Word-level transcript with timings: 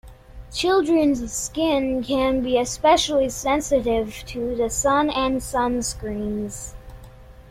Children's 0.51 1.31
skin 1.31 2.03
can 2.03 2.41
be 2.41 2.57
especially 2.57 3.29
sensitive 3.29 4.23
to 4.29 4.55
the 4.55 4.67
sun 4.67 5.11
and 5.11 5.37
sunscreens. 5.41 6.73